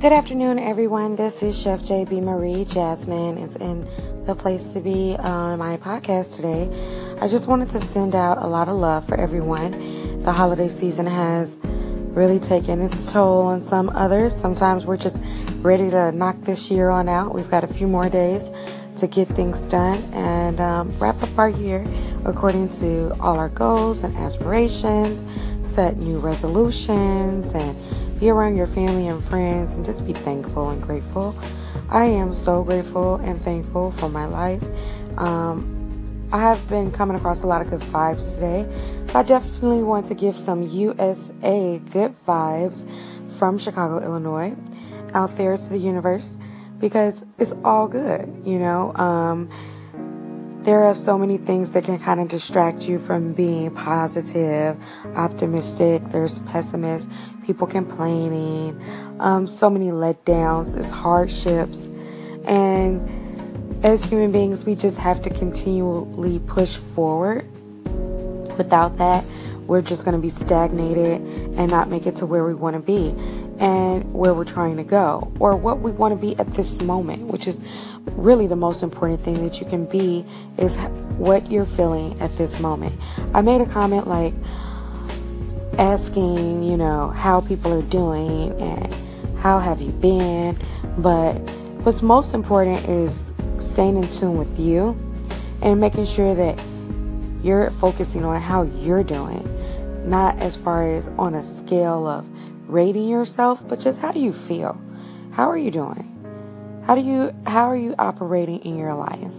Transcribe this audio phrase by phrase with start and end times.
[0.00, 1.16] Good afternoon, everyone.
[1.16, 2.64] This is Chef JB Marie.
[2.64, 3.84] Jasmine is in
[4.26, 6.70] the place to be on my podcast today.
[7.20, 9.72] I just wanted to send out a lot of love for everyone.
[10.22, 14.36] The holiday season has really taken its toll on some others.
[14.36, 15.20] Sometimes we're just
[15.62, 17.34] ready to knock this year on out.
[17.34, 18.52] We've got a few more days
[18.98, 21.84] to get things done and um, wrap up our year
[22.24, 25.24] according to all our goals and aspirations,
[25.68, 27.76] set new resolutions, and
[28.18, 31.34] be around your family and friends and just be thankful and grateful.
[31.90, 34.62] I am so grateful and thankful for my life.
[35.16, 35.74] Um,
[36.32, 38.66] I have been coming across a lot of good vibes today,
[39.06, 42.86] so I definitely want to give some USA good vibes
[43.38, 44.54] from Chicago, Illinois,
[45.14, 46.38] out there to the universe
[46.78, 48.94] because it's all good, you know.
[48.96, 49.48] Um,
[50.64, 54.76] there are so many things that can kind of distract you from being positive,
[55.14, 56.02] optimistic.
[56.06, 57.10] There's pessimists,
[57.46, 58.80] people complaining,
[59.20, 61.88] um, so many letdowns, it's hardships.
[62.44, 67.46] And as human beings, we just have to continually push forward.
[68.58, 69.24] Without that,
[69.68, 71.20] we're just going to be stagnated
[71.56, 73.14] and not make it to where we want to be
[73.58, 77.22] and where we're trying to go or what we want to be at this moment,
[77.22, 77.60] which is
[78.12, 80.24] really the most important thing that you can be
[80.56, 80.76] is
[81.18, 82.98] what you're feeling at this moment.
[83.34, 84.32] I made a comment like
[85.78, 88.94] asking, you know, how people are doing and
[89.38, 90.58] how have you been,
[90.98, 91.34] but
[91.82, 94.96] what's most important is staying in tune with you
[95.62, 96.62] and making sure that
[97.42, 99.44] you're focusing on how you're doing,
[100.08, 102.28] not as far as on a scale of
[102.68, 104.80] rating yourself, but just how do you feel?
[105.32, 106.14] How are you doing?
[106.86, 109.32] How do you how are you operating in your life?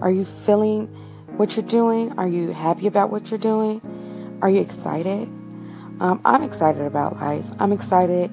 [0.00, 0.86] Are you feeling
[1.36, 2.12] what you're doing?
[2.18, 3.80] Are you happy about what you're doing?
[4.42, 5.28] Are you excited?
[6.00, 7.44] Um, I'm excited about life.
[7.58, 8.30] I'm excited.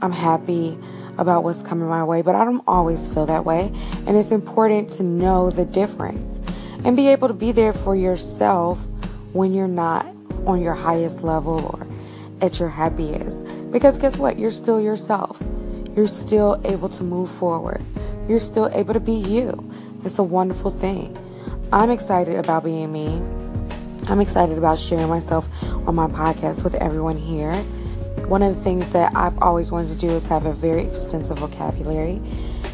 [0.00, 0.78] I'm happy
[1.18, 3.72] about what's coming my way, but I don't always feel that way.
[4.06, 6.40] And it's important to know the difference
[6.84, 8.78] and be able to be there for yourself
[9.32, 10.06] when you're not
[10.46, 11.86] on your highest level or
[12.40, 13.38] at your happiest.
[13.70, 14.38] Because guess what?
[14.38, 15.40] You're still yourself.
[15.94, 17.82] You're still able to move forward.
[18.28, 19.72] You're still able to be you.
[20.04, 21.16] It's a wonderful thing.
[21.72, 23.22] I'm excited about being me.
[24.08, 25.48] I'm excited about sharing myself
[25.86, 27.54] on my podcast with everyone here.
[28.26, 31.38] One of the things that I've always wanted to do is have a very extensive
[31.38, 32.20] vocabulary.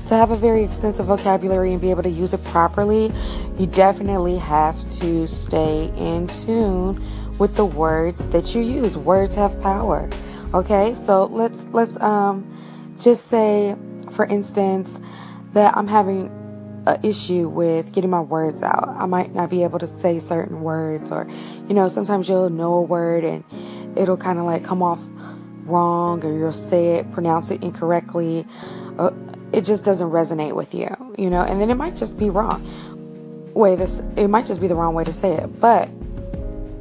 [0.06, 3.12] To have a very extensive vocabulary and be able to use it properly,
[3.58, 7.02] you definitely have to stay in tune
[7.38, 8.96] with the words that you use.
[8.96, 10.08] Words have power.
[10.54, 12.46] Okay, so let's let's um
[12.98, 13.76] just say,
[14.12, 15.00] for instance,
[15.52, 16.30] that I'm having
[16.86, 18.88] an issue with getting my words out.
[18.88, 21.28] I might not be able to say certain words, or
[21.68, 23.44] you know, sometimes you'll know a word and
[23.98, 25.02] it'll kind of like come off
[25.64, 28.46] wrong, or you'll say it, pronounce it incorrectly.
[28.98, 29.10] Uh,
[29.52, 33.52] it just doesn't resonate with you, you know, and then it might just be wrong.
[33.52, 35.90] Way this, it might just be the wrong way to say it, but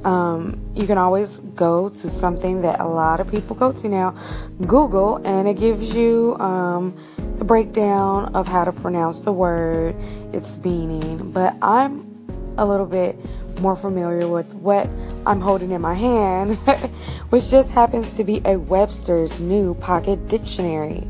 [0.06, 4.12] um, you can always go to something that a lot of people go to now,
[4.68, 6.96] Google, and it gives you um,
[7.38, 9.96] the breakdown of how to pronounce the word,
[10.32, 11.32] its meaning.
[11.32, 13.18] But I'm a little bit
[13.60, 14.88] more familiar with what
[15.26, 16.56] I'm holding in my hand,
[17.30, 21.04] which just happens to be a Webster's New Pocket Dictionary.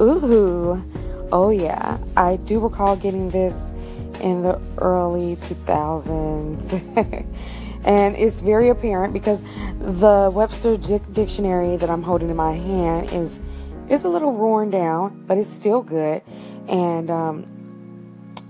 [0.00, 0.82] Ooh,
[1.30, 3.72] oh yeah, I do recall getting this
[4.20, 7.26] in the early 2000s.
[7.84, 9.42] And it's very apparent because
[9.80, 13.40] the Webster Dictionary that I'm holding in my hand is
[13.88, 16.22] is a little worn down, but it's still good.
[16.68, 17.46] And um,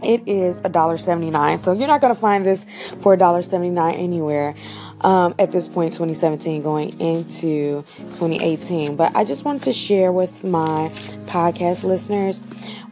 [0.03, 1.59] it is a dollar seventy nine.
[1.59, 2.67] So you're not gonna find this
[3.01, 4.55] for a dollar seventy nine anywhere
[5.03, 8.97] um, at this point, 2017 going into 2018.
[8.97, 10.91] But I just wanted to share with my
[11.27, 12.41] podcast listeners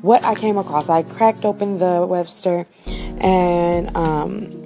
[0.01, 0.89] what I came across.
[0.89, 4.58] I cracked open the Webster and um,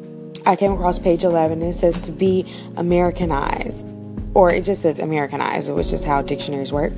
[0.44, 3.86] I came across page 11 and it says to be Americanized.
[4.34, 6.92] Or it just says Americanized, which is how dictionaries work.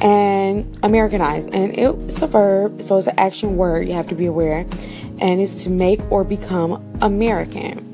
[0.00, 1.50] And Americanized.
[1.52, 4.66] And it's a verb, so it's an action word, you have to be aware.
[5.20, 7.84] And it's to make or become American.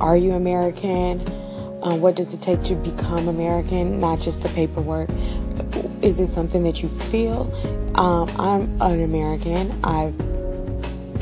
[0.00, 1.20] Are you American?
[1.82, 4.00] Um, what does it take to become American?
[4.00, 5.10] Not just the paperwork.
[6.00, 7.52] Is it something that you feel?
[7.96, 9.84] Um, I'm an American.
[9.84, 10.16] I've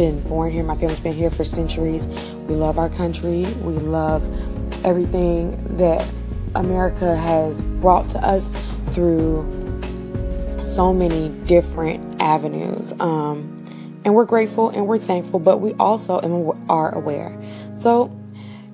[0.00, 0.62] been born here.
[0.62, 2.06] My family's been here for centuries.
[2.48, 3.44] We love our country.
[3.60, 4.24] We love
[4.82, 6.10] everything that
[6.54, 8.48] America has brought to us
[8.94, 9.44] through
[10.62, 12.92] so many different avenues.
[12.98, 13.62] Um,
[14.02, 16.18] and we're grateful and we're thankful, but we also
[16.70, 17.38] are aware.
[17.76, 18.10] So,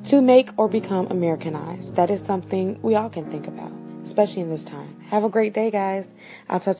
[0.04, 3.72] to make or become Americanized, that is something we all can think about,
[4.04, 5.00] especially in this time.
[5.08, 6.14] Have a great day, guys.
[6.48, 6.74] I'll touch.